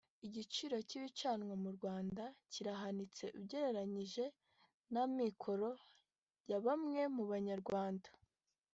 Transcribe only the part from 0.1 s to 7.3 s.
Igiciro cy’ibicanwa mu Rwanda kirahanitse ugereranyije n’amikoro ya bamwe mu